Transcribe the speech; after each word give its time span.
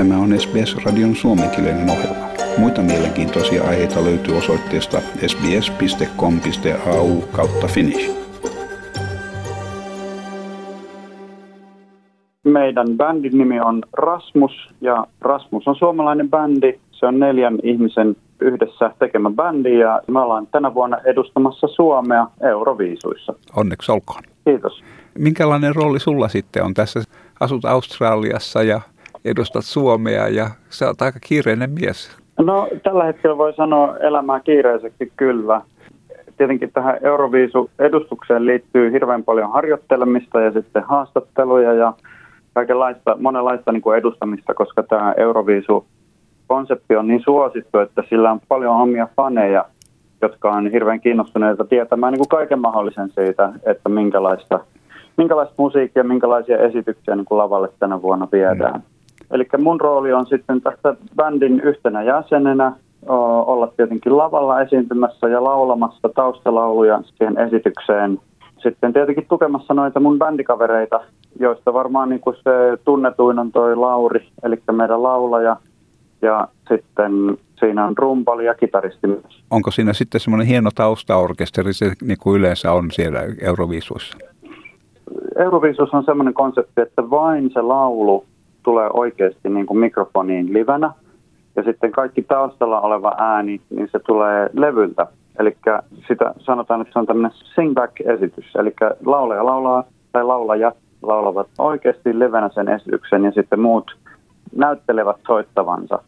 Tämä 0.00 0.18
on 0.18 0.40
SBS-radion 0.40 1.14
suomenkielinen 1.16 1.90
ohjelma. 1.90 2.26
Muita 2.58 2.82
mielenkiintoisia 2.82 3.64
aiheita 3.68 4.04
löytyy 4.04 4.36
osoitteesta 4.36 5.00
sbs.com.au 5.26 7.20
kautta 7.32 7.66
finnish. 7.66 8.10
Meidän 12.44 12.86
bändin 12.96 13.38
nimi 13.38 13.60
on 13.60 13.82
Rasmus 13.92 14.52
ja 14.80 15.06
Rasmus 15.20 15.68
on 15.68 15.76
suomalainen 15.76 16.30
bändi. 16.30 16.78
Se 16.92 17.06
on 17.06 17.18
neljän 17.18 17.58
ihmisen 17.62 18.16
yhdessä 18.40 18.90
tekemä 18.98 19.30
bändi 19.30 19.78
ja 19.78 20.00
me 20.06 20.20
ollaan 20.20 20.46
tänä 20.46 20.74
vuonna 20.74 20.98
edustamassa 21.04 21.66
Suomea 21.66 22.26
Euroviisuissa. 22.40 23.34
Onneksi 23.56 23.92
olkoon. 23.92 24.22
Kiitos. 24.44 24.82
Minkälainen 25.18 25.74
rooli 25.74 26.00
sulla 26.00 26.28
sitten 26.28 26.64
on 26.64 26.74
tässä? 26.74 27.00
Asut 27.40 27.64
Australiassa 27.64 28.62
ja 28.62 28.80
edustat 29.24 29.64
Suomea 29.64 30.28
ja 30.28 30.50
sä 30.68 30.86
oot 30.86 31.02
aika 31.02 31.18
kiireinen 31.20 31.70
mies. 31.70 32.16
No 32.38 32.68
tällä 32.82 33.04
hetkellä 33.04 33.38
voi 33.38 33.52
sanoa 33.52 33.96
elämää 33.96 34.40
kiireiseksi 34.40 35.12
kyllä. 35.16 35.60
Tietenkin 36.36 36.72
tähän 36.72 36.98
Euroviisu-edustukseen 37.02 38.46
liittyy 38.46 38.92
hirveän 38.92 39.24
paljon 39.24 39.52
harjoittelemista 39.52 40.40
ja 40.40 40.52
sitten 40.52 40.82
haastatteluja 40.82 41.72
ja 41.72 41.92
kaikenlaista, 42.54 43.16
monenlaista 43.20 43.72
niin 43.72 43.82
kuin 43.82 43.98
edustamista, 43.98 44.54
koska 44.54 44.82
tämä 44.82 45.14
Euroviisu-konsepti 45.16 46.96
on 46.96 47.08
niin 47.08 47.22
suosittu, 47.24 47.78
että 47.78 48.02
sillä 48.08 48.30
on 48.30 48.40
paljon 48.48 48.76
omia 48.76 49.08
faneja, 49.16 49.64
jotka 50.22 50.52
on 50.52 50.70
hirveän 50.70 51.00
kiinnostuneita 51.00 51.64
tietämään 51.64 52.12
niin 52.12 52.18
kuin 52.18 52.28
kaiken 52.28 52.60
mahdollisen 52.60 53.10
siitä, 53.10 53.52
että 53.66 53.88
minkälaista, 53.88 54.60
minkälaista 55.16 55.54
musiikkia, 55.56 56.04
minkälaisia 56.04 56.58
esityksiä 56.58 57.16
niin 57.16 57.24
kuin 57.24 57.38
lavalle 57.38 57.68
tänä 57.78 58.02
vuonna 58.02 58.28
viedään. 58.32 58.74
Mm. 58.74 58.82
Eli 59.30 59.48
mun 59.58 59.80
rooli 59.80 60.12
on 60.12 60.26
sitten 60.26 60.60
tässä 60.60 60.96
bändin 61.16 61.60
yhtenä 61.60 62.02
jäsenenä 62.02 62.72
olla 63.46 63.72
tietenkin 63.76 64.16
lavalla 64.16 64.60
esiintymässä 64.60 65.28
ja 65.28 65.44
laulamassa 65.44 66.08
taustalauluja 66.14 67.02
siihen 67.04 67.38
esitykseen. 67.38 68.18
Sitten 68.62 68.92
tietenkin 68.92 69.26
tukemassa 69.28 69.74
noita 69.74 70.00
mun 70.00 70.18
bändikavereita, 70.18 71.00
joista 71.40 71.72
varmaan 71.72 72.08
niin 72.08 72.20
kuin 72.20 72.36
se 72.36 72.78
tunnetuin 72.84 73.38
on 73.38 73.52
toi 73.52 73.76
Lauri, 73.76 74.28
eli 74.42 74.62
meidän 74.72 75.02
laulaja. 75.02 75.56
Ja 76.22 76.48
sitten 76.68 77.12
siinä 77.58 77.86
on 77.86 77.98
rumpali 77.98 78.46
ja 78.46 78.54
kitaristi 78.54 79.06
myös. 79.06 79.44
Onko 79.50 79.70
siinä 79.70 79.92
sitten 79.92 80.20
semmoinen 80.20 80.46
hieno 80.46 80.70
taustaorkesteri, 80.74 81.72
se 81.72 81.92
niin 82.02 82.18
kuin 82.22 82.38
yleensä 82.40 82.72
on 82.72 82.90
siellä 82.90 83.20
Euroviisuissa? 83.42 84.18
Euroviisuissa 85.38 85.96
on 85.96 86.04
semmoinen 86.04 86.34
konsepti, 86.34 86.80
että 86.80 87.10
vain 87.10 87.50
se 87.54 87.62
laulu 87.62 88.24
tulee 88.62 88.90
oikeasti 88.92 89.48
niin 89.48 89.66
kuin 89.66 89.78
mikrofoniin 89.78 90.52
livenä. 90.52 90.92
Ja 91.56 91.62
sitten 91.62 91.92
kaikki 91.92 92.22
taustalla 92.22 92.80
oleva 92.80 93.14
ääni, 93.18 93.60
niin 93.70 93.88
se 93.92 93.98
tulee 93.98 94.50
levyltä. 94.52 95.06
Eli 95.38 95.56
sitä 96.08 96.34
sanotaan, 96.38 96.80
että 96.80 96.92
se 96.92 96.98
on 96.98 97.06
tämmöinen 97.06 97.38
sing-back-esitys. 97.54 98.56
Eli 98.58 98.74
laulaja 99.06 99.46
laulaa 99.46 99.84
tai 100.12 100.24
laulajat 100.24 100.76
laulavat 101.02 101.48
oikeasti 101.58 102.18
livenä 102.18 102.48
sen 102.48 102.68
esityksen 102.68 103.24
ja 103.24 103.30
sitten 103.30 103.60
muut 103.60 103.96
näyttelevät 104.56 105.16
soittavansa. 105.26 105.98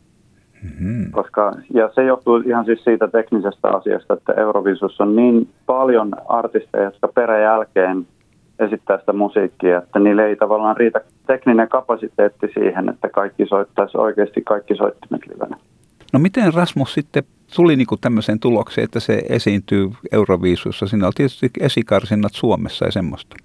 Mm-hmm. 0.62 1.10
Koska, 1.10 1.52
ja 1.74 1.90
se 1.94 2.04
johtuu 2.04 2.36
ihan 2.36 2.64
siis 2.64 2.84
siitä 2.84 3.08
teknisestä 3.08 3.68
asiasta, 3.68 4.14
että 4.14 4.32
Eurovisus 4.32 5.00
on 5.00 5.16
niin 5.16 5.48
paljon 5.66 6.12
artisteja, 6.28 6.84
jotka 6.84 7.08
peräjälkeen 7.08 8.06
esittää 8.58 8.98
sitä 8.98 9.12
musiikkia, 9.12 9.78
että 9.78 9.98
niille 9.98 10.26
ei 10.26 10.36
tavallaan 10.36 10.76
riitä 10.76 11.00
tekninen 11.32 11.68
kapasiteetti 11.68 12.46
siihen, 12.54 12.88
että 12.88 13.08
kaikki 13.08 13.46
soittaisi 13.46 13.98
oikeasti 13.98 14.42
kaikki 14.42 14.76
soittimet 14.76 15.26
livenä. 15.26 15.56
No 16.12 16.18
miten 16.18 16.54
Rasmus 16.54 16.94
sitten 16.94 17.22
tuli 17.56 17.76
niin 17.76 18.00
tämmöiseen 18.00 18.40
tulokseen, 18.40 18.84
että 18.84 19.00
se 19.00 19.22
esiintyy 19.28 19.90
Euroviisussa? 20.12 20.86
Siinä 20.86 21.06
oli 21.06 21.12
tietysti 21.16 21.50
esikarsinnat 21.60 22.32
Suomessa 22.34 22.84
ja 22.84 22.92
semmoista. 22.92 23.36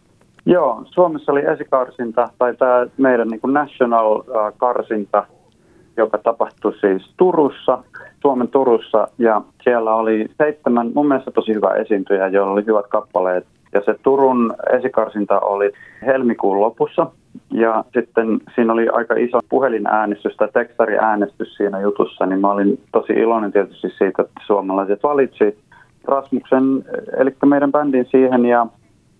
Joo, 0.45 0.83
Suomessa 0.85 1.31
oli 1.31 1.45
esikarsinta, 1.45 2.29
tai 2.39 2.55
tämä 2.55 2.87
meidän 2.97 3.27
niin 3.27 3.53
national-karsinta, 3.53 5.25
joka 5.97 6.17
tapahtui 6.17 6.73
siis 6.79 7.13
Turussa, 7.17 7.83
Suomen 8.21 8.47
Turussa, 8.47 9.07
ja 9.17 9.41
siellä 9.63 9.95
oli 9.95 10.25
seitsemän 10.37 10.91
mun 10.95 11.07
mielestä 11.07 11.31
tosi 11.31 11.53
hyvä 11.53 11.69
esiintyjä, 11.73 12.27
joilla 12.27 12.51
oli 12.51 12.65
hyvät 12.65 12.87
kappaleet. 12.87 13.45
Ja 13.73 13.81
se 13.85 13.95
Turun 14.03 14.53
esikarsinta 14.79 15.39
oli 15.39 15.71
helmikuun 16.05 16.61
lopussa, 16.61 17.07
ja 17.59 17.83
sitten 17.93 18.39
siinä 18.55 18.73
oli 18.73 18.89
aika 18.89 19.15
iso 19.15 19.39
puhelinäänestys 19.49 20.35
tai 20.35 20.47
tekstariäänestys 20.53 21.55
siinä 21.55 21.81
jutussa, 21.81 22.25
niin 22.25 22.39
mä 22.39 22.51
olin 22.51 22.79
tosi 22.91 23.13
iloinen 23.13 23.51
tietysti 23.51 23.89
siitä, 23.89 24.21
että 24.21 24.41
suomalaiset 24.45 25.03
valitsi 25.03 25.57
Rasmuksen, 26.05 26.63
eli 27.17 27.35
meidän 27.45 27.71
bändin 27.71 28.05
siihen, 28.11 28.45
ja 28.45 28.67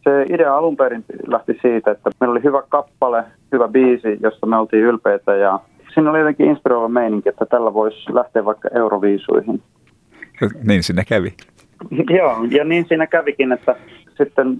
se 0.03 0.25
idea 0.29 0.57
alun 0.57 0.77
perin 0.77 1.05
lähti 1.27 1.57
siitä, 1.61 1.91
että 1.91 2.09
meillä 2.19 2.31
oli 2.31 2.43
hyvä 2.43 2.61
kappale, 2.69 3.23
hyvä 3.51 3.67
biisi, 3.67 4.17
josta 4.23 4.45
me 4.45 4.57
oltiin 4.57 4.83
ylpeitä 4.83 5.35
ja 5.35 5.59
siinä 5.93 6.09
oli 6.09 6.19
jotenkin 6.19 6.49
inspiroiva 6.49 6.87
meininki, 6.87 7.29
että 7.29 7.45
tällä 7.45 7.73
voisi 7.73 8.13
lähteä 8.13 8.45
vaikka 8.45 8.69
euroviisuihin. 8.75 9.63
Niin 10.63 10.83
siinä 10.83 11.03
kävi. 11.03 11.33
Joo, 12.09 12.37
ja 12.49 12.63
niin 12.63 12.85
siinä 12.87 13.07
kävikin, 13.07 13.51
että 13.51 13.75
sitten 14.17 14.57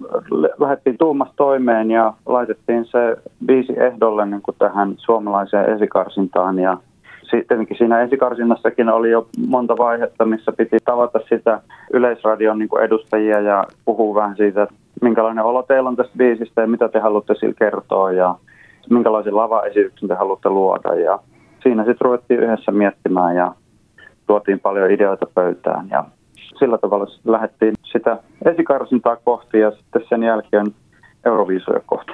lähdettiin 0.60 0.98
tuumasta 0.98 1.34
toimeen 1.38 1.92
ja 1.92 2.14
laitettiin 2.26 2.86
se 2.86 3.18
biisi 3.46 3.74
ehdolle 3.80 4.26
niin 4.26 4.42
kuin 4.42 4.56
tähän 4.60 4.94
suomalaiseen 4.98 5.76
esikarsintaan. 5.76 6.60
Ja 6.60 6.78
tietenkin 7.32 7.78
siinä 7.78 8.02
esikarsinnassakin 8.02 8.90
oli 8.90 9.12
jo 9.12 9.28
monta 9.48 9.78
vaihetta, 9.78 10.26
missä 10.26 10.52
piti 10.52 10.78
tavata 10.86 11.20
sitä 11.30 11.62
yleisradion 11.94 12.60
niin 12.60 12.70
kuin 12.70 12.84
edustajia 12.84 13.40
ja 13.40 13.64
puhua 13.86 14.16
vähän 14.16 14.38
siitä, 14.38 14.64
että 14.64 14.76
minkälainen 15.02 15.46
olo 15.46 15.64
teillä 15.64 15.90
on 15.90 15.96
tästä 15.96 16.18
biisistä 16.18 16.62
ja 16.62 16.68
mitä 16.68 16.90
te 16.90 17.00
haluatte 17.00 17.36
sillä 17.36 17.54
kertoa 17.60 18.12
ja 18.12 18.36
minkälaisen 18.90 19.36
lavaesityksen 19.36 20.08
te 20.08 20.16
haluatte 20.16 20.50
luoda. 20.50 20.96
Ja 20.96 21.20
siinä 21.64 21.84
sitten 21.84 22.06
ruvettiin 22.06 22.40
yhdessä 22.40 22.72
miettimään 22.72 23.36
ja 23.36 23.54
tuotiin 24.28 24.60
paljon 24.60 24.92
ideoita 24.92 25.26
pöytään 25.36 25.88
ja 25.92 26.04
sillä 26.60 26.78
tavalla 26.78 27.06
lähdettiin 27.26 27.74
sitä 27.98 28.18
esikarsintaa 28.46 29.16
kohti 29.16 29.60
ja 29.60 29.72
sitten 29.72 30.02
sen 30.10 30.24
jälkeen 30.24 30.66
Euroviisuja 31.26 31.80
kohti. 31.86 32.12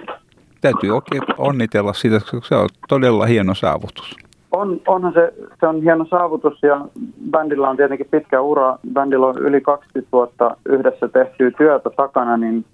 Täytyy 0.61 0.91
oikein 0.91 1.21
onnitella 1.37 1.93
siitä, 1.93 2.19
koska 2.19 2.39
se 2.41 2.55
on 2.55 2.69
todella 2.89 3.25
hieno 3.25 3.55
saavutus. 3.55 4.15
On, 4.51 4.81
onhan 4.87 5.13
se, 5.13 5.33
se 5.59 5.67
on 5.67 5.81
hieno 5.81 6.05
saavutus 6.05 6.63
ja 6.63 6.85
bändillä 7.31 7.69
on 7.69 7.77
tietenkin 7.77 8.07
pitkä 8.11 8.41
ura. 8.41 8.77
Bändillä 8.93 9.27
on 9.27 9.37
yli 9.37 9.61
20 9.61 10.11
vuotta 10.11 10.57
yhdessä 10.69 11.07
tehtyä 11.07 11.51
työtä 11.51 11.89
takana, 11.89 12.37
niin 12.37 12.65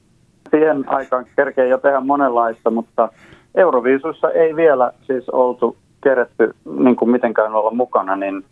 siihen 0.51 0.89
aikaan 0.89 1.25
kerkee 1.35 1.67
jo 1.67 1.77
tehdä 1.77 1.99
monenlaista, 1.99 2.71
mutta 2.71 3.09
Euroviisussa 3.55 4.31
ei 4.31 4.55
vielä 4.55 4.91
siis 5.07 5.29
oltu 5.29 5.77
keretty 6.03 6.53
niin 6.79 6.95
kuin 6.95 7.11
mitenkään 7.11 7.55
olla 7.55 7.71
mukana, 7.71 8.15
niin 8.15 8.43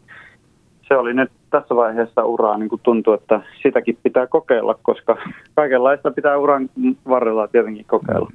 se 0.87 0.97
oli 0.97 1.13
nyt 1.13 1.31
tässä 1.49 1.75
vaiheessa 1.75 2.25
uraa, 2.25 2.57
niin 2.57 2.69
kuin 2.69 2.81
tuntuu, 2.83 3.13
että 3.13 3.41
sitäkin 3.63 3.97
pitää 4.03 4.27
kokeilla, 4.27 4.75
koska 4.81 5.17
kaikenlaista 5.55 6.11
pitää 6.11 6.37
uran 6.37 6.69
varrella 7.09 7.47
tietenkin 7.47 7.85
kokeilla. 7.85 8.29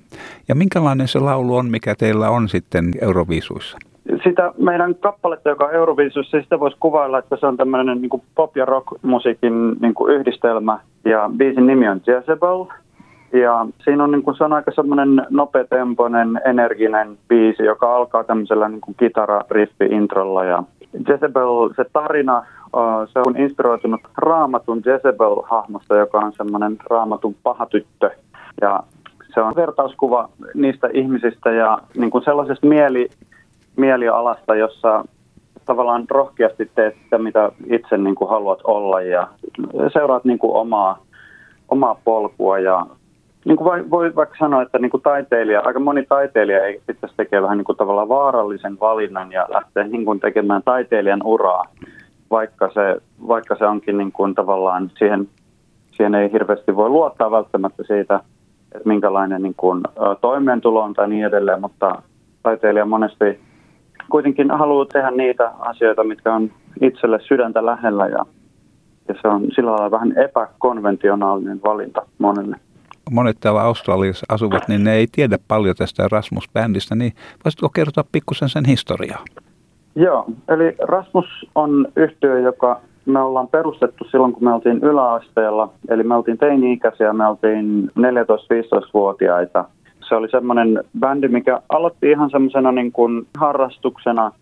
Ja 0.49 0.55
minkälainen 0.55 1.09
se 1.09 1.19
laulu 1.19 1.57
on, 1.57 1.71
mikä 1.71 1.95
teillä 1.99 2.31
on 2.31 2.49
sitten 2.49 2.85
Euroviisuissa? 3.01 3.79
Sitä 4.25 4.53
meidän 4.59 4.95
kappaletta, 4.95 5.49
joka 5.49 5.65
on 5.65 5.75
Euroviisussa, 5.75 6.41
sitä 6.43 6.61
voisi 6.61 6.77
kuvailla, 6.81 7.19
että 7.19 7.37
se 7.37 7.47
on 7.47 7.57
tämmöinen 7.57 8.01
niin 8.01 8.23
pop- 8.41 8.57
ja 8.57 8.65
rock-musiikin 8.65 9.77
niin 9.81 9.95
kuin 9.95 10.15
yhdistelmä. 10.15 10.79
Ja 11.05 11.31
biisin 11.37 11.67
nimi 11.67 11.89
on 11.89 12.01
Jezebel. 12.07 12.65
Ja 13.33 13.67
siinä 13.85 14.05
on, 14.05 14.11
niin 14.11 14.23
kuin, 14.23 14.37
se 14.37 14.45
on 14.45 14.53
aika 14.53 14.71
semmoinen 14.71 15.27
nopeatempoinen, 15.31 16.41
energinen 16.45 17.19
biisi, 17.29 17.63
joka 17.63 17.97
alkaa 17.97 18.25
tämmöisellä 18.25 18.69
niin 18.69 18.81
kuin 18.81 18.95
kitara-riffi-introlla. 18.99 20.45
Ja 20.45 20.63
Jezebel, 21.09 21.71
se 21.77 21.85
tarina, 21.93 22.45
se 23.13 23.19
on 23.27 23.37
inspiroitunut 23.37 24.01
raamatun 24.17 24.83
Jezebel-hahmosta, 24.87 25.97
joka 25.97 26.19
on 26.19 26.33
semmoinen 26.33 26.77
raamatun 26.91 27.35
paha 27.43 27.67
tyttö. 27.67 28.11
Ja 28.61 28.83
se 29.35 29.41
on 29.41 29.55
vertauskuva 29.57 30.29
niistä 30.55 30.89
ihmisistä 30.93 31.51
ja 31.51 31.79
niin 31.95 32.11
kuin 32.11 32.25
sellaisesta 32.25 32.67
mieli, 32.67 33.11
mielialasta, 33.77 34.55
jossa 34.55 35.05
tavallaan 35.67 36.05
rohkeasti 36.11 36.71
teet 36.75 36.95
sitä, 37.05 37.19
mitä 37.19 37.53
itse 37.71 37.99
niin 37.99 38.15
kuin 38.15 38.31
haluat 38.31 38.59
olla 38.65 39.03
ja 39.03 39.29
seuraat 39.93 40.25
niin 40.25 40.39
kuin 40.39 40.53
omaa, 40.55 40.99
omaa 41.69 41.97
polkua 42.05 42.59
ja 42.59 42.87
niin 43.45 43.57
kuin 43.57 43.65
voi, 43.65 43.91
voi 43.91 44.15
vaikka 44.15 44.37
sanoa, 44.39 44.63
että 44.63 44.79
niin 44.79 44.91
kuin 44.91 45.03
taiteilija, 45.03 45.63
aika 45.65 45.81
moni 45.81 46.07
taiteilija 46.09 46.65
ei 46.65 46.81
pitäisi 46.87 47.17
tekee 47.17 47.43
vähän 47.43 47.59
niin 47.59 47.65
kuin 47.65 47.79
tavallaan 47.79 48.09
vaarallisen 48.09 48.81
valinnan 48.81 49.33
ja 49.33 49.47
lähtee 49.49 49.89
niin 49.89 50.05
kuin 50.05 50.21
tekemään 50.21 50.63
taiteilijan 50.65 51.23
uraa, 51.25 51.65
vaikka 52.31 52.71
se, 52.75 52.97
vaikka 53.29 53.57
se 53.57 53.67
onkin 53.67 53.99
niin 53.99 54.13
kuin 54.13 54.35
tavallaan 54.35 54.91
siihen, 54.99 55.29
siihen 55.91 56.15
ei 56.15 56.33
hirveästi 56.33 56.77
voi 56.77 56.89
luottaa 56.89 57.31
välttämättä 57.31 57.83
siitä, 57.83 58.21
että 58.75 58.89
minkälainen 58.89 59.43
niin 59.43 59.55
kuin 59.57 59.83
toimeentulo 60.21 60.83
on 60.83 60.95
tai 60.95 61.09
niin 61.09 61.27
edelleen, 61.27 61.61
mutta 61.61 62.03
taiteilija 62.43 62.85
monesti 62.85 63.41
kuitenkin 64.11 64.51
haluaa 64.51 64.87
tehdä 64.87 65.11
niitä 65.11 65.53
asioita, 65.59 66.05
mitkä 66.05 66.35
on 66.35 66.51
itselle 66.81 67.21
sydäntä 67.29 67.67
lähellä 67.67 68.07
ja, 68.07 68.27
ja 69.09 69.15
se 69.23 69.29
on 69.29 69.43
sillä 69.55 69.71
lailla 69.71 69.91
vähän 69.91 70.19
epäkonventionaalinen 70.19 71.61
valinta 71.65 72.03
monelle. 72.19 72.57
Monet 73.11 73.37
täällä 73.41 73.63
Australiassa 73.63 74.27
asuvat, 74.29 74.69
niin 74.69 74.85
ne 74.85 74.95
ei 74.95 75.07
tiedä 75.13 75.39
paljon 75.49 75.77
tästä 75.77 76.09
Rasmus-bändistä, 76.13 76.95
niin 76.95 77.13
voisitko 77.45 77.69
kertoa 77.69 78.05
pikkusen 78.13 78.49
sen 78.49 78.65
historiaa? 78.65 79.25
Joo, 79.97 80.25
eli 80.49 80.77
Rasmus 80.83 81.27
on 81.55 81.87
yhtiö, 81.97 82.41
joka 82.41 82.81
me 83.07 83.21
ollaan 83.21 83.49
perustettu 83.49 84.05
silloin, 84.05 84.33
kun 84.33 84.45
me 84.45 84.53
oltiin 84.53 84.79
yläasteella. 84.79 85.73
Eli 85.89 86.03
me 86.03 86.15
oltiin 86.15 86.39
teini-ikäisiä, 86.39 87.13
me 87.13 87.27
oltiin 87.27 87.91
14-15-vuotiaita. 87.99 89.65
Se 90.09 90.15
oli 90.15 90.29
semmoinen 90.31 90.85
bändi, 90.99 91.29
mikä 91.29 91.61
aloitti 91.69 92.11
ihan 92.11 92.31
semmoisena 92.31 92.73
niin 92.73 92.93
kuin 92.93 93.27
harrastuksena 93.39 94.33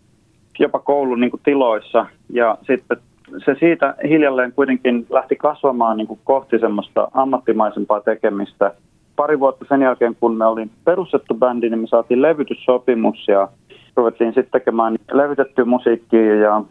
jopa 0.58 0.78
koulun 0.78 1.20
niin 1.20 1.30
kuin 1.30 1.40
tiloissa. 1.44 2.06
Ja 2.32 2.58
sitten 2.66 2.96
se 3.44 3.56
siitä 3.60 3.94
hiljalleen 4.08 4.52
kuitenkin 4.52 5.06
lähti 5.10 5.36
kasvamaan 5.36 5.96
niin 5.96 6.06
kuin 6.06 6.20
kohti 6.24 6.58
semmoista 6.58 7.08
ammattimaisempaa 7.14 8.00
tekemistä. 8.00 8.74
Pari 9.16 9.40
vuotta 9.40 9.64
sen 9.68 9.82
jälkeen, 9.82 10.16
kun 10.20 10.36
me 10.36 10.46
olin 10.46 10.70
perustettu 10.84 11.34
bändi, 11.34 11.70
niin 11.70 11.80
me 11.80 11.86
saatiin 11.86 12.22
levytyssopimus 12.22 13.28
ja 13.28 13.48
ruvettiin 13.96 14.34
sitten 14.34 14.60
tekemään 14.60 14.96
levytettyä 15.12 15.64
musiikkia 15.64 16.34
ja 16.34 16.62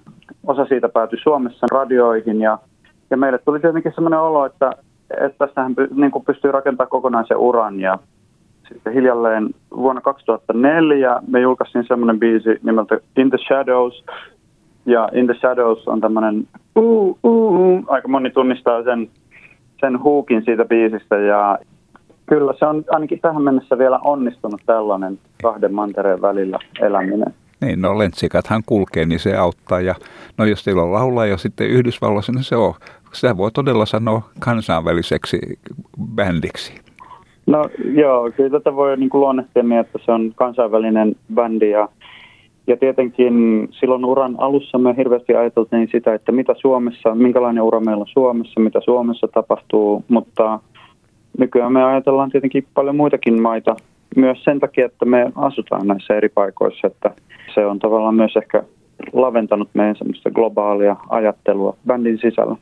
osa 0.47 0.65
siitä 0.65 0.89
päätyi 0.89 1.19
Suomessa 1.23 1.67
radioihin 1.71 2.41
ja, 2.41 2.59
ja 3.09 3.17
meille 3.17 3.37
tuli 3.37 3.59
tietenkin 3.59 3.91
sellainen 3.95 4.19
olo, 4.19 4.45
että, 4.45 4.71
että 5.21 5.45
tästähän 5.45 5.75
py, 5.75 5.87
niin 5.95 6.11
kuin 6.11 6.25
pystyy 6.25 6.51
rakentamaan 6.51 6.89
kokonaisen 6.89 7.37
uran 7.37 7.79
ja 7.79 7.99
sitten 8.73 8.93
hiljalleen 8.93 9.49
vuonna 9.75 10.01
2004 10.01 11.19
me 11.27 11.39
julkaistiin 11.39 11.85
semmoinen 11.87 12.19
biisi 12.19 12.59
nimeltä 12.63 12.99
In 13.17 13.29
the 13.29 13.37
Shadows 13.47 14.05
ja 14.91 15.09
In 15.13 15.25
the 15.25 15.33
Shadows 15.33 15.87
on 15.87 16.01
tämmöinen 16.01 16.47
uh, 16.75 17.17
uh, 17.23 17.59
uh. 17.59 17.83
aika 17.87 18.07
moni 18.07 18.29
tunnistaa 18.29 18.83
sen, 18.83 19.09
sen 19.79 20.03
huukin 20.03 20.45
siitä 20.45 20.65
biisistä 20.65 21.17
ja 21.17 21.59
kyllä 22.25 22.53
se 22.59 22.65
on 22.65 22.83
ainakin 22.89 23.19
tähän 23.19 23.41
mennessä 23.41 23.77
vielä 23.77 23.99
onnistunut 24.03 24.61
tällainen 24.65 25.19
kahden 25.43 25.73
mantereen 25.73 26.21
välillä 26.21 26.59
eläminen. 26.81 27.33
Niin, 27.61 27.81
no 27.81 27.97
lentsikathan 27.97 28.63
kulkee, 28.65 29.05
niin 29.05 29.19
se 29.19 29.35
auttaa. 29.35 29.81
Ja 29.81 29.95
no 30.37 30.45
jos 30.45 30.63
teillä 30.63 30.83
on 30.83 30.93
laulaa 30.93 31.25
ja 31.25 31.37
sitten 31.37 31.67
Yhdysvalloissa, 31.67 32.31
niin 32.31 32.43
se 32.43 32.55
on, 32.55 32.73
sitä 33.13 33.37
voi 33.37 33.51
todella 33.51 33.85
sanoa 33.85 34.21
kansainväliseksi 34.39 35.39
bändiksi. 36.15 36.73
No 37.45 37.69
joo, 37.93 38.31
kyllä 38.31 38.59
tätä 38.59 38.75
voi 38.75 38.97
niin 38.97 39.09
kuin 39.09 39.21
luonnehtia 39.21 39.63
niin, 39.63 39.79
että 39.79 39.99
se 40.05 40.11
on 40.11 40.31
kansainvälinen 40.35 41.15
bändi 41.33 41.69
ja, 41.69 41.89
ja 42.69 42.77
tietenkin 42.77 43.67
silloin 43.71 44.05
uran 44.05 44.35
alussa 44.37 44.77
me 44.77 44.95
hirveästi 44.97 45.35
ajateltiin 45.35 45.89
sitä, 45.91 46.13
että 46.13 46.31
mitä 46.31 46.55
Suomessa, 46.57 47.15
minkälainen 47.15 47.63
ura 47.63 47.79
meillä 47.79 48.01
on 48.01 48.07
Suomessa, 48.07 48.59
mitä 48.59 48.81
Suomessa 48.85 49.27
tapahtuu, 49.27 50.03
mutta 50.07 50.59
nykyään 51.37 51.73
me 51.73 51.83
ajatellaan 51.83 52.29
tietenkin 52.29 52.67
paljon 52.73 52.95
muitakin 52.95 53.41
maita 53.41 53.75
myös 54.15 54.43
sen 54.43 54.59
takia, 54.59 54.85
että 54.85 55.05
me 55.05 55.31
asutaan 55.35 55.87
näissä 55.87 56.15
eri 56.15 56.29
paikoissa, 56.29 56.87
että 56.87 57.11
se 57.53 57.65
on 57.65 57.79
tavallaan 57.79 58.15
myös 58.15 58.35
ehkä 58.35 58.63
laventanut 59.13 59.69
meidän 59.73 59.95
semmoista 59.95 60.31
globaalia 60.31 60.95
ajattelua 61.09 61.75
bändin 61.87 62.17
sisällä. 62.17 62.55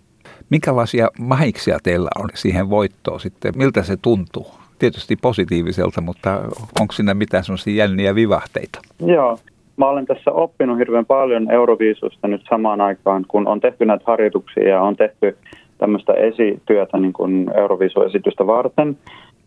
Minkälaisia 0.49 1.07
mahiksia 1.19 1.77
teillä 1.83 2.09
on 2.19 2.29
siihen 2.33 2.69
voittoon 2.69 3.19
sitten? 3.19 3.53
Miltä 3.57 3.83
se 3.83 3.97
tuntuu? 3.97 4.47
Tietysti 4.79 5.15
positiiviselta, 5.15 6.01
mutta 6.01 6.41
onko 6.79 6.93
siinä 6.93 7.13
mitään 7.13 7.43
semmoisia 7.43 7.75
jänniä 7.75 8.15
vivahteita? 8.15 8.79
Joo, 9.05 9.37
mä 9.77 9.89
olen 9.89 10.05
tässä 10.05 10.31
oppinut 10.31 10.77
hirveän 10.77 11.05
paljon 11.05 11.51
Euroviisusta 11.51 12.27
nyt 12.27 12.41
samaan 12.49 12.81
aikaan, 12.81 13.25
kun 13.27 13.47
on 13.47 13.59
tehty 13.59 13.85
näitä 13.85 14.03
harjoituksia 14.07 14.69
ja 14.69 14.81
on 14.81 14.95
tehty 14.95 15.37
tämmöistä 15.77 16.13
esityötä 16.13 16.97
niin 16.97 17.13
kuin 17.13 17.51
Euroviisuesitystä 17.55 18.47
varten. 18.47 18.97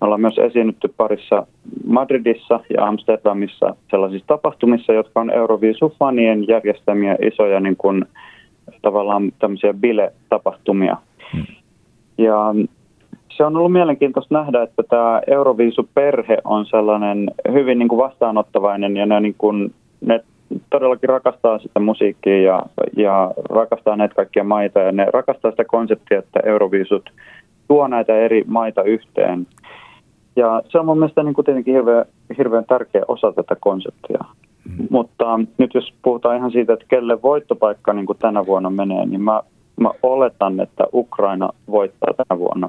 Me 0.00 0.04
ollaan 0.04 0.20
myös 0.20 0.38
esiinnytty 0.38 0.94
parissa 0.96 1.46
Madridissa 1.86 2.60
ja 2.76 2.86
Amsterdamissa 2.86 3.76
sellaisissa 3.90 4.26
tapahtumissa, 4.26 4.92
jotka 4.92 5.20
on 5.20 5.30
Euroviisu-fanien 5.30 6.48
järjestämiä 6.48 7.16
isoja 7.22 7.60
niin 7.60 7.76
kuin, 7.76 8.04
tavallaan 8.82 9.32
tämmöisiä 9.38 9.74
bile-tapahtumia. 9.74 10.96
Hmm. 11.32 11.44
Ja 12.18 12.54
se 13.36 13.44
on 13.44 13.56
ollut 13.56 13.72
mielenkiintoista 13.72 14.34
nähdä, 14.34 14.62
että 14.62 14.82
tämä 14.82 15.20
Euroviisu-perhe 15.26 16.38
on 16.44 16.66
sellainen 16.66 17.30
hyvin 17.52 17.78
niin 17.78 17.88
kuin 17.88 17.98
vastaanottavainen 17.98 18.96
ja 18.96 19.06
ne, 19.06 19.20
niin 19.20 19.34
kuin, 19.38 19.74
ne 20.00 20.25
todellakin 20.70 21.08
rakastaa 21.08 21.58
sitä 21.58 21.81
musiikkia 21.81 22.43
ja, 22.43 22.62
ja 22.97 23.31
rakastaa 23.50 23.97
näitä 23.97 24.14
kaikkia 24.14 24.44
maita 24.44 24.81
ja 24.81 24.93
ne 24.93 25.06
rakastaa 25.12 25.50
sitä 25.50 25.64
konseptia, 25.64 26.19
että 26.19 26.41
Euroviisut 26.44 27.11
tuo 27.69 27.88
näitä 27.88 28.17
eri 28.17 28.44
maita 28.47 28.82
yhteen. 28.82 29.47
Ja 30.37 30.62
se 30.69 30.79
on 30.79 30.87
mun 30.87 30.99
mielestä 30.99 31.23
niin 31.23 31.35
kuin 31.35 31.44
tietenkin 31.44 31.75
hirveän, 31.75 32.05
hirveän 32.38 32.64
tärkeä 32.64 33.02
osa 33.08 33.32
tätä 33.32 33.56
konseptia. 33.61 34.25
Mm. 34.64 34.87
Mutta 34.91 35.41
nyt 35.58 35.75
jos 35.75 35.94
puhutaan 36.02 36.37
ihan 36.37 36.50
siitä, 36.50 36.73
että 36.73 36.85
kelle 36.88 37.23
voittopaikka 37.23 37.93
niin 37.93 38.06
kuin 38.06 38.19
tänä 38.19 38.47
vuonna 38.47 38.70
menee, 38.70 39.06
niin 39.06 39.23
mä, 39.23 39.43
mä 39.81 39.91
oletan, 40.02 40.61
että 40.61 40.85
Ukraina 40.93 41.50
voittaa 41.70 42.14
tänä 42.17 42.38
vuonna. 42.38 42.69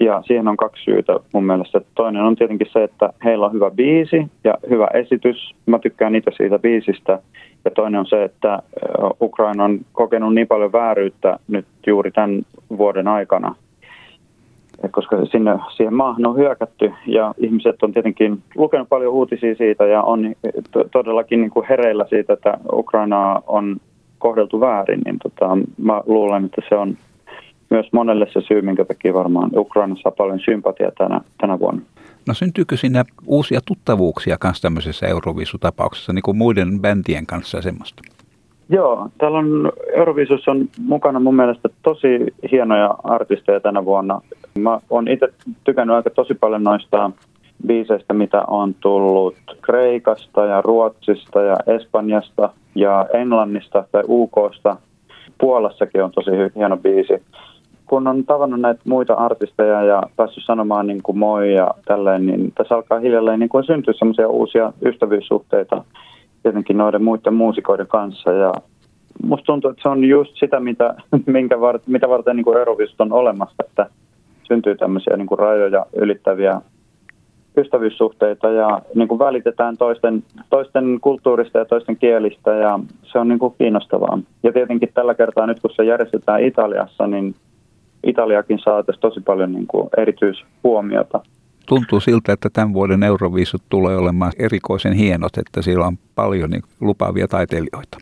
Ja 0.00 0.22
siihen 0.26 0.48
on 0.48 0.56
kaksi 0.56 0.84
syytä 0.84 1.20
mun 1.32 1.44
mielestä. 1.44 1.80
Toinen 1.94 2.22
on 2.22 2.36
tietenkin 2.36 2.66
se, 2.72 2.84
että 2.84 3.12
heillä 3.24 3.46
on 3.46 3.52
hyvä 3.52 3.70
biisi 3.70 4.26
ja 4.44 4.54
hyvä 4.70 4.86
esitys. 4.94 5.54
Mä 5.66 5.78
tykkään 5.78 6.12
niitä 6.12 6.30
siitä 6.36 6.58
biisistä. 6.58 7.18
Ja 7.64 7.70
toinen 7.70 8.00
on 8.00 8.06
se, 8.06 8.24
että 8.24 8.62
Ukraina 9.20 9.64
on 9.64 9.80
kokenut 9.92 10.34
niin 10.34 10.48
paljon 10.48 10.72
vääryyttä 10.72 11.38
nyt 11.48 11.66
juuri 11.86 12.10
tämän 12.10 12.42
vuoden 12.78 13.08
aikana– 13.08 13.54
koska 14.90 15.26
sinne, 15.26 15.58
siihen 15.76 15.94
maahan 15.94 16.26
on 16.26 16.36
hyökätty 16.36 16.92
ja 17.06 17.34
ihmiset 17.38 17.82
on 17.82 17.92
tietenkin 17.92 18.42
lukenut 18.54 18.88
paljon 18.88 19.12
uutisia 19.12 19.54
siitä 19.54 19.86
ja 19.86 20.02
on 20.02 20.34
todellakin 20.92 21.40
niin 21.40 21.50
kuin 21.50 21.66
hereillä 21.68 22.06
siitä, 22.08 22.32
että 22.32 22.58
Ukrainaa 22.72 23.42
on 23.46 23.76
kohdeltu 24.18 24.60
väärin, 24.60 25.00
niin 25.04 25.18
tota, 25.22 25.58
mä 25.78 26.02
luulen, 26.06 26.44
että 26.44 26.62
se 26.68 26.74
on 26.74 26.96
myös 27.70 27.86
monelle 27.92 28.26
se 28.32 28.40
syy, 28.48 28.62
minkä 28.62 28.84
takia 28.84 29.14
varmaan 29.14 29.50
Ukraina 29.56 29.96
saa 30.02 30.12
paljon 30.12 30.40
sympatiaa 30.44 30.90
tänä, 30.98 31.20
tänä 31.40 31.58
vuonna. 31.58 31.82
No 32.28 32.34
syntyykö 32.34 32.76
siinä 32.76 33.04
uusia 33.26 33.60
tuttavuuksia 33.66 34.36
kanssa 34.38 34.62
tämmöisessä 34.62 35.06
Euroviisutapauksessa, 35.06 36.12
niin 36.12 36.22
kuin 36.22 36.36
muiden 36.36 36.80
bändien 36.80 37.26
kanssa 37.26 37.62
semmoista? 37.62 38.02
Joo, 38.68 39.08
täällä 39.18 39.38
on 39.38 39.72
Euroviisussa 39.96 40.50
on 40.50 40.68
mukana 40.78 41.20
mun 41.20 41.36
mielestä 41.36 41.68
tosi 41.82 42.08
hienoja 42.52 42.94
artisteja 43.04 43.60
tänä 43.60 43.84
vuonna. 43.84 44.20
Mä 44.58 44.80
oon 44.90 45.08
itse 45.08 45.28
tykännyt 45.64 45.96
aika 45.96 46.10
tosi 46.10 46.34
paljon 46.34 46.64
noista 46.64 47.10
biiseistä, 47.66 48.14
mitä 48.14 48.42
on 48.42 48.74
tullut 48.74 49.36
Kreikasta 49.62 50.44
ja 50.44 50.62
Ruotsista 50.62 51.42
ja 51.42 51.56
Espanjasta 51.66 52.50
ja 52.74 53.06
Englannista 53.12 53.84
tai 53.92 54.02
UKsta. 54.08 54.76
Puolassakin 55.38 56.04
on 56.04 56.10
tosi 56.10 56.30
hieno 56.56 56.76
biisi. 56.76 57.22
Kun 57.88 58.06
on 58.06 58.24
tavannut 58.24 58.60
näitä 58.60 58.80
muita 58.84 59.14
artisteja 59.14 59.82
ja 59.82 60.02
päässyt 60.16 60.44
sanomaan 60.46 60.86
niin 60.86 61.02
kuin 61.02 61.18
moi 61.18 61.54
ja 61.54 61.70
tälleen, 61.84 62.26
niin 62.26 62.52
tässä 62.52 62.74
alkaa 62.74 62.98
hiljalleen 62.98 63.40
niin 63.40 63.48
kuin 63.48 63.64
syntyä 63.64 63.94
semmoisia 63.98 64.28
uusia 64.28 64.72
ystävyyssuhteita 64.82 65.84
tietenkin 66.42 66.78
noiden 66.78 67.04
muiden 67.04 67.34
muusikoiden 67.34 67.86
kanssa. 67.86 68.32
Ja 68.32 68.52
musta 69.22 69.44
tuntuu, 69.44 69.70
että 69.70 69.82
se 69.82 69.88
on 69.88 70.04
just 70.04 70.32
sitä, 70.34 70.60
mitä, 70.60 70.94
minkä 71.26 71.60
vart, 71.60 71.86
mitä 71.86 72.08
varten 72.08 72.36
niin 72.36 72.44
kuin 72.44 72.56
on 72.98 73.12
olemassa, 73.12 73.64
että 73.68 73.86
syntyy 74.48 74.76
tämmöisiä 74.76 75.16
niin 75.16 75.26
kuin 75.26 75.38
rajoja 75.38 75.86
ylittäviä 75.96 76.60
ystävyyssuhteita 77.56 78.50
ja 78.50 78.82
niin 78.94 79.08
kuin 79.08 79.18
välitetään 79.18 79.76
toisten, 79.76 80.22
toisten 80.50 80.98
kulttuurista 81.00 81.58
ja 81.58 81.64
toisten 81.64 81.96
kielistä 81.96 82.50
ja 82.50 82.80
se 83.12 83.18
on 83.18 83.28
niin 83.28 83.38
kuin 83.38 83.54
kiinnostavaa. 83.58 84.18
Ja 84.42 84.52
tietenkin 84.52 84.90
tällä 84.94 85.14
kertaa 85.14 85.46
nyt 85.46 85.60
kun 85.60 85.70
se 85.76 85.84
järjestetään 85.84 86.42
Italiassa, 86.42 87.06
niin 87.06 87.34
Italiakin 88.06 88.58
saa 88.58 88.82
tässä 88.82 89.00
tosi 89.00 89.20
paljon 89.20 89.52
niin 89.52 89.66
kuin 89.66 89.88
erityishuomiota. 89.96 91.20
Tuntuu 91.68 92.00
siltä, 92.00 92.32
että 92.32 92.48
tämän 92.52 92.72
vuoden 92.74 93.02
Euroviisut 93.02 93.62
tulee 93.68 93.96
olemaan 93.96 94.32
erikoisen 94.38 94.92
hienot, 94.92 95.36
että 95.38 95.62
siellä 95.62 95.86
on 95.86 95.96
paljon 96.14 96.50
niin 96.50 96.62
lupaavia 96.80 97.28
taiteilijoita. 97.28 97.98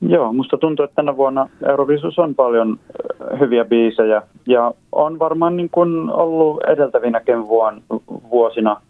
Joo, 0.00 0.32
musta 0.32 0.58
tuntuu, 0.58 0.84
että 0.84 0.94
tänä 0.94 1.16
vuonna 1.16 1.48
Eurovisus 1.68 2.18
on 2.18 2.34
paljon 2.34 2.78
hyviä 3.40 3.64
biisejä 3.64 4.22
ja 4.46 4.72
on 4.92 5.18
varmaan 5.18 5.56
niin 5.56 5.70
kuin 5.70 6.10
ollut 6.10 6.62
edeltävinäkin 6.64 7.48
vuon, 7.48 7.82
vuosina. 8.30 8.80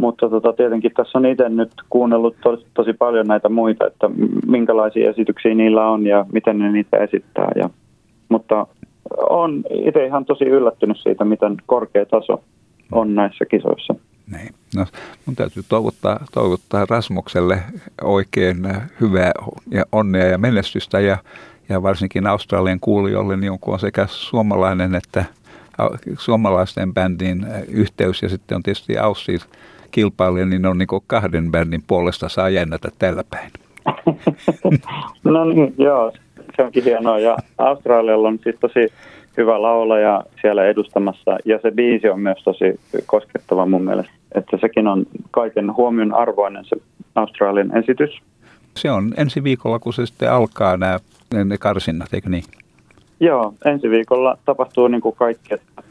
Mutta 0.00 0.30
tota, 0.30 0.52
tietenkin 0.52 0.92
tässä 0.96 1.18
on 1.18 1.26
itse 1.26 1.48
nyt 1.48 1.70
kuunnellut 1.90 2.36
tosi, 2.42 2.66
tosi 2.74 2.92
paljon 2.92 3.26
näitä 3.26 3.48
muita, 3.48 3.86
että 3.86 4.10
minkälaisia 4.46 5.10
esityksiä 5.10 5.54
niillä 5.54 5.90
on 5.90 6.06
ja 6.06 6.26
miten 6.32 6.58
ne 6.58 6.72
niitä 6.72 6.96
esittää. 6.96 7.52
Ja, 7.56 7.70
mutta 8.28 8.66
on 9.30 9.62
itse 9.70 10.06
ihan 10.06 10.24
tosi 10.24 10.44
yllättynyt 10.44 10.96
siitä, 11.02 11.24
miten 11.24 11.56
korkea 11.66 12.06
taso 12.06 12.42
on 12.92 13.14
näissä 13.14 13.44
kisoissa. 13.44 13.94
Niin. 14.32 14.54
No, 14.76 14.86
mun 15.26 15.36
täytyy 15.36 15.62
toivottaa, 15.68 16.20
toivottaa 16.32 16.86
Rasmukselle 16.90 17.58
oikein 18.02 18.56
hyvää 19.00 19.32
ja 19.70 19.84
onnea 19.92 20.26
ja 20.26 20.38
menestystä 20.38 21.00
ja, 21.00 21.18
ja 21.68 21.82
varsinkin 21.82 22.26
Australian 22.26 22.80
kuulijoille, 22.80 23.36
niin 23.36 23.52
on 23.52 23.78
sekä 23.78 24.06
suomalainen 24.06 24.94
että 24.94 25.24
suomalaisten 26.18 26.94
bändin 26.94 27.46
yhteys 27.68 28.22
ja 28.22 28.28
sitten 28.28 28.56
on 28.56 28.62
tietysti 28.62 28.98
Aussi 28.98 29.38
kilpailija, 29.90 30.46
niin 30.46 30.66
on 30.66 30.78
niin 30.78 30.88
kahden 31.06 31.50
bändin 31.50 31.82
puolesta 31.86 32.28
saa 32.28 32.48
jännätä 32.48 32.88
tällä 32.98 33.24
päin. 33.30 33.50
no 35.24 35.44
niin, 35.44 35.74
joo, 35.78 36.12
se 36.56 36.62
onkin 36.62 36.84
hienoa. 36.84 37.18
Ja 37.18 37.36
Australialla 37.58 38.28
on 38.28 38.38
siis 38.42 38.56
tosi 38.60 38.92
hyvä 39.36 39.62
laulaja 39.62 40.24
siellä 40.40 40.64
edustamassa 40.64 41.36
ja 41.44 41.58
se 41.62 41.70
biisi 41.70 42.08
on 42.08 42.20
myös 42.20 42.42
tosi 42.44 42.80
koskettava 43.06 43.66
mun 43.66 43.84
mielestä. 43.84 44.12
Että 44.34 44.58
sekin 44.60 44.86
on 44.86 45.06
kaiken 45.30 45.76
huomion 45.76 46.14
arvoinen 46.14 46.64
se 46.64 46.76
Australian 47.14 47.76
esitys. 47.76 48.10
Se 48.76 48.90
on 48.90 49.14
ensi 49.16 49.44
viikolla, 49.44 49.78
kun 49.78 49.92
se 49.92 50.06
sitten 50.06 50.32
alkaa 50.32 50.76
nämä 50.76 50.98
ne 51.44 51.58
karsinnat, 51.58 52.14
eikö 52.14 52.28
niin? 52.28 52.44
Joo, 53.20 53.54
ensi 53.64 53.90
viikolla 53.90 54.38
tapahtuu 54.44 54.88
niin 54.88 55.00
kuin 55.00 55.16
kaikki. 55.16 55.54
Että 55.54 55.82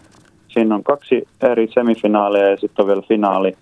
siinä 0.48 0.76
on 0.76 0.84
kaksi 0.84 1.28
eri 1.42 1.68
semifinaalia 1.74 2.50
ja 2.50 2.58
sitten 2.58 2.84
on 2.84 2.88
vielä 2.88 3.02
finaali. 3.02 3.58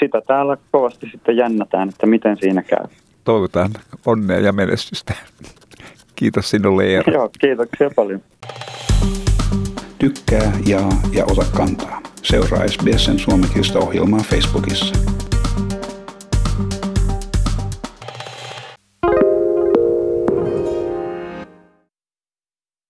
Sitä 0.00 0.20
täällä 0.26 0.56
kovasti 0.70 1.08
sitten 1.10 1.36
jännätään, 1.36 1.88
että 1.88 2.06
miten 2.06 2.36
siinä 2.40 2.62
käy. 2.62 2.86
Toivotaan 3.24 3.70
onnea 4.06 4.40
ja 4.40 4.52
menestystä. 4.52 5.14
Kiitos 6.18 6.50
sinulle 6.50 6.84
Eero. 6.84 7.12
Joo, 7.12 7.30
kiitoksia 7.40 7.90
paljon. 7.96 8.22
Tykkää, 9.98 10.52
jaa 10.66 11.00
ja 11.12 11.24
ota 11.24 11.44
kantaa. 11.56 12.02
Seuraa 12.22 12.68
SBSn 12.68 13.18
suomenkielistä 13.18 13.78
ohjelmaa 13.78 14.20
Facebookissa. 14.20 14.94